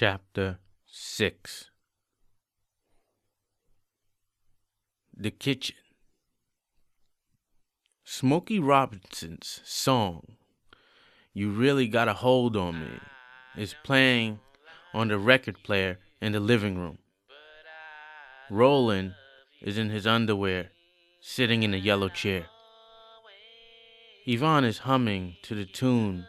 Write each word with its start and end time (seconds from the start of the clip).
Chapter 0.00 0.60
6 0.86 1.70
The 5.12 5.32
Kitchen 5.32 5.74
Smokey 8.04 8.60
Robinson's 8.60 9.60
song, 9.64 10.36
You 11.34 11.50
Really 11.50 11.88
Got 11.88 12.06
a 12.06 12.12
Hold 12.12 12.56
on 12.56 12.78
Me, 12.78 13.00
is 13.56 13.74
playing 13.82 14.38
on 14.94 15.08
the 15.08 15.18
record 15.18 15.64
player 15.64 15.98
in 16.22 16.30
the 16.30 16.38
living 16.38 16.78
room. 16.78 16.98
Roland 18.50 19.14
is 19.60 19.78
in 19.78 19.90
his 19.90 20.06
underwear, 20.06 20.70
sitting 21.20 21.64
in 21.64 21.74
a 21.74 21.76
yellow 21.76 22.08
chair. 22.08 22.46
Yvonne 24.26 24.64
is 24.64 24.78
humming 24.78 25.34
to 25.42 25.56
the 25.56 25.64
tune 25.64 26.28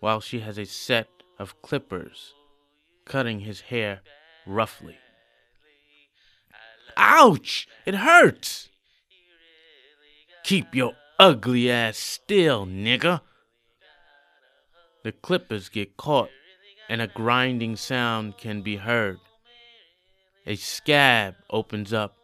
while 0.00 0.20
she 0.20 0.40
has 0.40 0.58
a 0.58 0.66
set 0.66 1.06
of 1.38 1.62
clippers 1.62 2.34
cutting 3.06 3.40
his 3.40 3.62
hair 3.62 4.00
roughly. 4.44 4.98
Ouch! 6.96 7.66
It 7.86 7.94
hurts! 7.94 8.68
Keep 10.44 10.74
your 10.74 10.92
ugly 11.18 11.70
ass 11.70 11.96
still, 11.96 12.66
nigger. 12.66 13.20
The 15.02 15.12
clippers 15.12 15.68
get 15.68 15.96
caught, 15.96 16.30
and 16.88 17.00
a 17.00 17.06
grinding 17.06 17.76
sound 17.76 18.38
can 18.38 18.62
be 18.62 18.76
heard. 18.76 19.18
A 20.46 20.56
scab 20.56 21.34
opens 21.50 21.92
up 21.92 22.16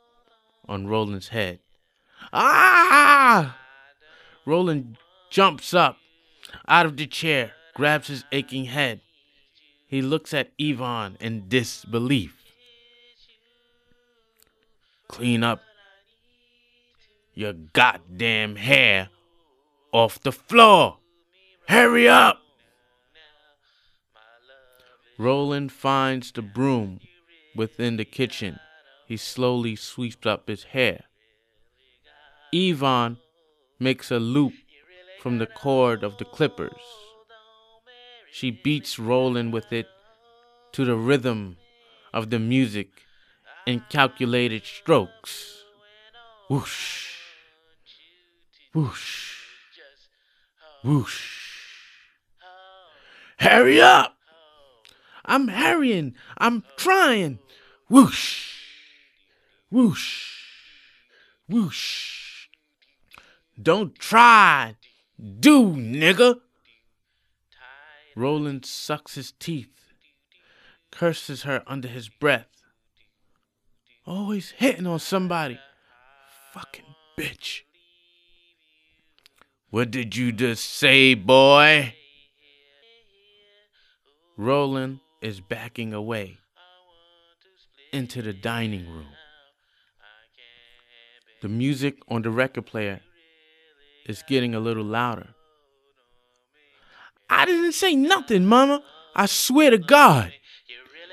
on 0.69 0.87
Roland's 0.87 1.29
head. 1.29 1.59
Ah! 2.33 3.59
Roland 4.47 4.99
jumps 5.31 5.75
up 5.75 5.97
out 6.69 6.87
of 6.87 6.97
the 6.97 7.07
chair, 7.07 7.53
grabs 7.75 8.09
his 8.09 8.25
aching 8.33 8.67
head, 8.67 9.01
he 9.93 10.01
looks 10.01 10.33
at 10.33 10.51
Yvonne 10.59 11.19
in 11.21 11.51
disbelief. 11.51 12.35
Clean 15.07 15.45
up 15.45 15.61
your 17.34 17.53
goddamn 17.53 18.57
hair 18.57 19.11
off 19.93 20.19
the 20.23 20.33
floor. 20.33 20.97
Hurry 21.69 22.09
up! 22.09 22.41
Roland 25.19 25.71
finds 25.71 26.33
the 26.33 26.41
broom 26.41 27.01
within 27.55 27.99
the 27.99 28.06
kitchen. 28.06 28.59
He 29.06 29.19
slowly 29.19 29.77
sweeps 29.77 30.25
up 30.25 30.49
his 30.49 30.65
hair. 30.65 31.05
Yvonne 32.51 33.19
makes 33.79 34.11
a 34.11 34.19
loop 34.19 34.55
from 35.21 35.37
the 35.37 35.47
cord 35.47 36.03
of 36.03 36.17
the 36.17 36.25
clippers. 36.25 36.81
She 38.33 38.50
beats 38.50 38.98
Roland 38.98 39.52
with 39.52 39.75
it 39.75 39.86
to 40.72 40.86
the 40.86 40.97
rhythm 40.97 41.58
of 42.14 42.30
the 42.30 42.38
music 42.38 42.88
in 43.66 43.84
calculated 43.91 44.64
strokes. 44.64 45.64
Whoosh, 46.48 47.12
whoosh, 48.72 49.36
whoosh. 50.83 51.28
Hurry 53.38 53.83
up! 53.83 54.16
I'm 55.27 55.48
hurrying. 55.48 56.14
I'm 56.38 56.64
trying. 56.78 57.38
Whoosh, 57.91 58.48
whoosh, 59.70 60.56
whoosh. 61.50 62.48
Don't 63.60 63.94
try, 63.97 64.77
do, 65.38 65.75
nigga. 65.75 66.41
Roland 68.15 68.67
sucks 68.67 69.15
his 69.15 69.33
teeth, 69.33 69.93
curses 70.91 71.43
her 71.43 71.63
under 71.67 71.89
his 71.89 72.09
breath. 72.09 72.49
Always 74.07 74.51
hitting 74.51 74.87
on 74.87 74.99
somebody. 74.99 75.59
Fucking 76.53 76.95
bitch. 77.19 77.63
What 79.71 79.91
did 79.91 80.17
you 80.17 80.33
just 80.33 80.65
say, 80.65 81.15
boy? 81.15 81.95
Roland 84.37 85.01
is 85.22 85.41
backing 85.41 85.95
away 85.95 86.39
into 87.93 88.22
the 88.22 88.33
dining 88.33 88.91
room. 88.91 89.09
The 91.41 91.49
music 91.49 91.99
on 92.09 92.22
the 92.22 92.31
record 92.31 92.67
player 92.67 93.01
is 94.06 94.22
getting 94.28 94.55
a 94.55 94.61
little 94.61 94.84
louder. 94.84 95.34
I 97.32 97.47
didn't 97.47 97.72
say 97.72 97.97
nothing, 97.97 98.44
mama. 98.44 98.82
I 99.16 99.25
swear 99.25 99.70
to 99.70 99.78
God. 99.78 100.32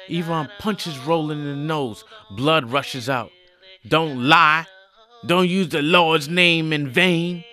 Yvonne 0.09 0.49
punches 0.59 0.97
Roland 0.99 1.41
in 1.41 1.47
the 1.47 1.55
nose. 1.55 2.03
Blood 2.31 2.71
rushes 2.71 3.09
out. 3.09 3.31
Don't 3.87 4.27
lie. 4.27 4.67
Don't 5.25 5.47
use 5.47 5.69
the 5.69 5.81
Lord's 5.81 6.27
name 6.27 6.73
in 6.73 6.89
vain. 6.89 7.45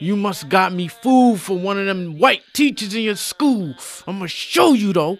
You 0.00 0.16
must 0.16 0.48
got 0.48 0.72
me 0.72 0.88
fooled 0.88 1.40
for 1.40 1.56
one 1.56 1.78
of 1.78 1.86
them 1.86 2.18
white 2.18 2.42
teachers 2.52 2.94
in 2.94 3.02
your 3.02 3.16
school. 3.16 3.74
I'ma 4.08 4.26
show 4.26 4.72
you 4.72 4.92
though. 4.92 5.18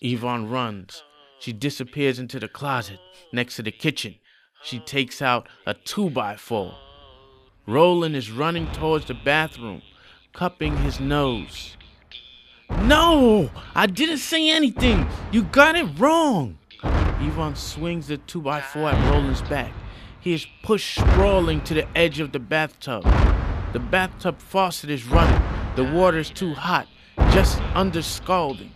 Yvonne 0.00 0.48
runs. 0.48 1.02
She 1.40 1.52
disappears 1.52 2.20
into 2.20 2.38
the 2.38 2.48
closet 2.48 3.00
next 3.32 3.56
to 3.56 3.62
the 3.62 3.72
kitchen. 3.72 4.14
She 4.62 4.78
takes 4.78 5.20
out 5.20 5.48
a 5.66 5.74
two 5.74 6.10
by 6.10 6.36
four. 6.36 6.76
Roland 7.66 8.14
is 8.14 8.30
running 8.30 8.70
towards 8.70 9.06
the 9.06 9.14
bathroom 9.14 9.82
cupping 10.34 10.76
his 10.78 10.98
nose. 10.98 11.76
No! 12.82 13.50
I 13.74 13.86
didn't 13.86 14.18
say 14.18 14.50
anything! 14.50 15.06
You 15.30 15.44
got 15.44 15.76
it 15.76 15.86
wrong! 15.96 16.58
Yvonne 16.82 17.54
swings 17.54 18.08
the 18.08 18.18
2x4 18.18 18.92
at 18.92 19.10
Roland's 19.12 19.42
back. 19.42 19.72
He 20.20 20.34
is 20.34 20.44
pushed 20.64 20.96
sprawling 20.96 21.60
to 21.62 21.74
the 21.74 21.86
edge 21.96 22.18
of 22.18 22.32
the 22.32 22.40
bathtub. 22.40 23.04
The 23.72 23.78
bathtub 23.78 24.40
faucet 24.40 24.90
is 24.90 25.06
running. 25.06 25.40
The 25.76 25.84
water 25.84 26.18
is 26.18 26.30
too 26.30 26.52
hot, 26.52 26.88
just 27.30 27.60
under 27.74 28.02
scalding. 28.02 28.72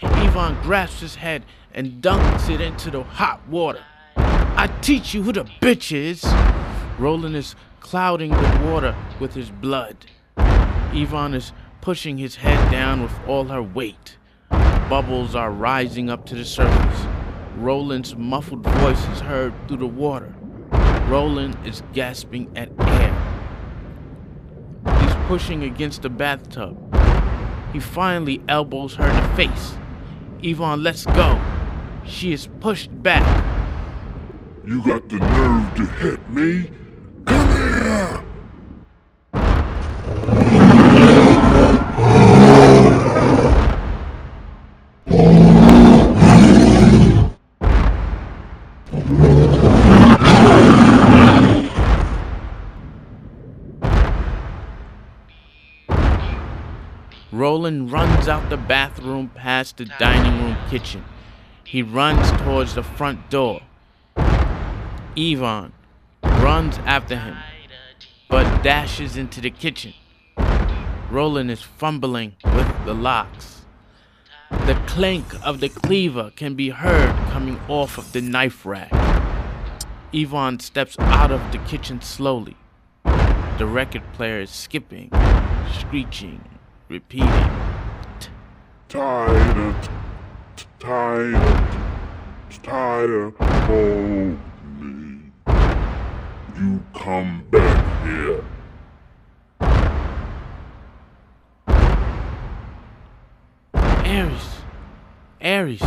Yvonne 0.00 0.60
grasps 0.62 1.00
his 1.00 1.14
head 1.16 1.44
and 1.74 2.02
dunks 2.02 2.48
it 2.48 2.62
into 2.62 2.90
the 2.90 3.02
hot 3.02 3.46
water. 3.48 3.84
I 4.16 4.74
teach 4.80 5.12
you 5.12 5.22
who 5.22 5.32
the 5.32 5.44
bitch 5.60 5.94
is! 5.94 6.24
Roland 6.98 7.36
is 7.36 7.54
clouding 7.80 8.30
the 8.30 8.60
water 8.64 8.96
with 9.20 9.34
his 9.34 9.50
blood. 9.50 10.06
Yvonne 10.94 11.34
is 11.34 11.52
pushing 11.80 12.18
his 12.18 12.36
head 12.36 12.70
down 12.70 13.02
with 13.02 13.12
all 13.26 13.44
her 13.44 13.62
weight. 13.62 14.18
Bubbles 14.50 15.34
are 15.34 15.50
rising 15.50 16.10
up 16.10 16.26
to 16.26 16.34
the 16.34 16.44
surface. 16.44 17.06
Roland's 17.56 18.14
muffled 18.14 18.62
voice 18.62 19.08
is 19.08 19.20
heard 19.20 19.54
through 19.66 19.78
the 19.78 19.86
water. 19.86 20.34
Roland 21.08 21.56
is 21.66 21.82
gasping 21.92 22.50
at 22.56 22.70
air. 22.78 23.12
He's 25.00 25.14
pushing 25.26 25.62
against 25.62 26.02
the 26.02 26.10
bathtub. 26.10 26.76
He 27.72 27.80
finally 27.80 28.42
elbows 28.48 28.94
her 28.96 29.08
in 29.08 29.16
the 29.16 29.36
face. 29.36 29.74
Yvonne 30.42 30.82
lets 30.82 31.06
go. 31.06 31.40
She 32.04 32.32
is 32.32 32.48
pushed 32.60 32.90
back. 33.02 33.24
You 34.66 34.82
got 34.82 35.08
the 35.08 35.16
nerve 35.16 35.74
to 35.76 35.86
hit 35.86 36.30
me? 36.30 36.70
Come 37.24 37.48
here! 37.48 38.21
Roland 57.62 57.92
runs 57.92 58.26
out 58.26 58.50
the 58.50 58.56
bathroom 58.56 59.28
past 59.36 59.76
the 59.76 59.84
dining 59.84 60.42
room 60.42 60.56
kitchen. 60.68 61.04
He 61.62 61.80
runs 61.80 62.28
towards 62.42 62.74
the 62.74 62.82
front 62.82 63.30
door. 63.30 63.60
Yvonne 65.14 65.72
runs 66.24 66.78
after 66.78 67.14
him, 67.14 67.36
but 68.28 68.64
dashes 68.64 69.16
into 69.16 69.40
the 69.40 69.50
kitchen. 69.50 69.94
Roland 71.08 71.52
is 71.52 71.62
fumbling 71.62 72.34
with 72.42 72.84
the 72.84 72.94
locks. 72.94 73.62
The 74.50 74.74
clank 74.88 75.26
of 75.46 75.60
the 75.60 75.68
cleaver 75.68 76.32
can 76.34 76.56
be 76.56 76.70
heard 76.70 77.14
coming 77.30 77.60
off 77.68 77.96
of 77.96 78.12
the 78.12 78.20
knife 78.20 78.66
rack. 78.66 78.90
Yvonne 80.12 80.58
steps 80.58 80.96
out 80.98 81.30
of 81.30 81.52
the 81.52 81.58
kitchen 81.58 82.00
slowly. 82.00 82.56
The 83.04 83.66
record 83.66 84.02
player 84.14 84.40
is 84.40 84.50
skipping, 84.50 85.12
screeching, 85.78 86.40
repeating. 86.92 87.26
Tighter, 88.90 89.74
tighter, 90.78 91.40
tighter, 92.62 93.30
hold 93.40 94.38
me. 94.78 95.32
You 96.54 96.84
come 96.94 97.46
back 97.50 98.04
here. 98.04 98.44
Ares, 104.04 104.60
Ares, 105.42 105.82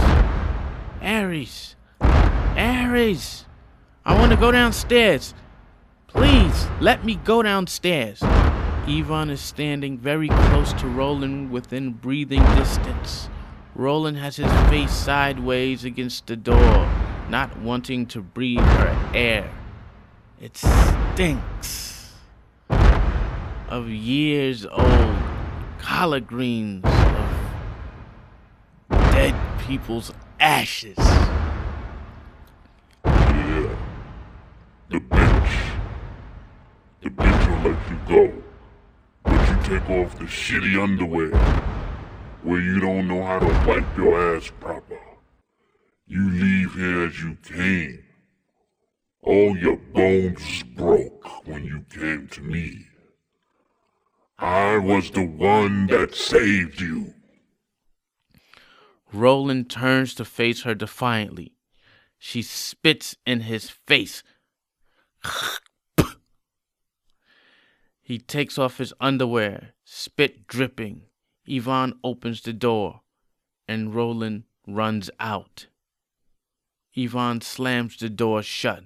Ares, 1.03 1.75
Ares. 2.01 3.45
I 4.03 4.17
want 4.17 4.31
to 4.31 4.37
go 4.37 4.51
downstairs. 4.51 5.35
Please 6.07 6.67
let 6.81 7.05
me 7.05 7.19
go 7.23 7.43
downstairs. 7.43 8.23
Yvonne 8.87 9.31
is 9.31 9.41
standing 9.41 9.97
very 9.97 10.27
close 10.27 10.71
to 10.73 10.85
Roland 10.87 11.49
within 11.49 11.91
breathing 11.91 12.43
distance. 12.55 13.29
Roland 13.73 14.17
has 14.17 14.35
his 14.35 14.51
face 14.69 14.91
sideways 14.91 15.83
against 15.83 16.27
the 16.27 16.35
door, 16.35 16.87
not 17.27 17.57
wanting 17.57 18.05
to 18.05 18.21
breathe 18.21 18.59
her 18.59 19.11
air. 19.15 19.51
It 20.39 20.55
stinks 20.55 22.13
of 23.67 23.89
years 23.89 24.67
old 24.67 25.15
collard 25.79 26.27
greens, 26.27 26.85
of 26.85 27.31
dead 28.89 29.33
people's 29.67 30.13
ashes. 30.39 30.97
Take 39.65 39.89
off 39.89 40.15
the 40.19 40.25
shitty 40.25 40.79
underwear 40.79 41.31
where 42.43 42.61
you 42.61 42.79
don't 42.79 43.07
know 43.07 43.23
how 43.23 43.39
to 43.39 43.47
wipe 43.67 43.97
your 43.97 44.35
ass 44.35 44.51
proper. 44.59 44.99
You 46.05 46.29
leave 46.29 46.75
here 46.75 47.07
as 47.07 47.19
you 47.19 47.35
came. 47.41 48.03
All 49.23 49.57
your 49.57 49.77
bones 49.77 50.61
broke 50.75 51.47
when 51.47 51.65
you 51.65 51.83
came 51.89 52.27
to 52.33 52.41
me. 52.41 52.85
I 54.37 54.77
was 54.77 55.09
the 55.09 55.25
one 55.25 55.87
that 55.87 56.13
saved 56.13 56.79
you. 56.79 57.15
Roland 59.11 59.71
turns 59.71 60.13
to 60.15 60.25
face 60.25 60.61
her 60.61 60.75
defiantly. 60.75 61.55
She 62.19 62.43
spits 62.43 63.15
in 63.25 63.39
his 63.39 63.71
face. 63.71 64.21
He 68.05 68.19
takes 68.19 68.59
off 68.59 68.77
his 68.77 68.93
underwear, 69.01 69.73
spit 69.83 70.45
dripping. 70.45 71.01
Yvonne 71.47 71.97
opens 72.03 72.39
the 72.43 72.53
door, 72.53 73.01
and 73.67 73.95
Roland 73.95 74.43
runs 74.67 75.09
out. 75.19 75.65
Yvonne 76.93 77.41
slams 77.41 77.97
the 77.97 78.09
door 78.09 78.43
shut. 78.43 78.83